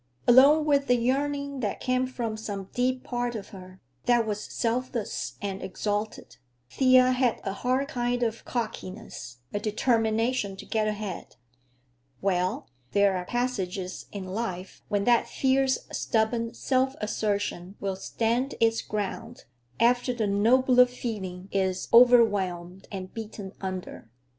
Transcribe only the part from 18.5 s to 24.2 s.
its ground after the nobler feeling is overwhelmed and beaten under.